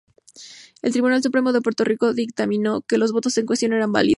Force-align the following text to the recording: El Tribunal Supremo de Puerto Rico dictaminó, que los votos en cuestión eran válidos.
El 0.81 0.93
Tribunal 0.93 1.21
Supremo 1.21 1.53
de 1.53 1.61
Puerto 1.61 1.83
Rico 1.83 2.11
dictaminó, 2.15 2.81
que 2.81 2.97
los 2.97 3.11
votos 3.11 3.37
en 3.37 3.45
cuestión 3.45 3.73
eran 3.73 3.91
válidos. 3.91 4.09